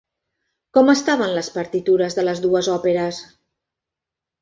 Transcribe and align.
Com 0.77 0.89
estaven 0.93 1.35
les 1.35 1.51
partitures 1.59 2.17
de 2.21 2.27
les 2.31 2.43
dues 2.49 2.73
òperes? 2.79 3.25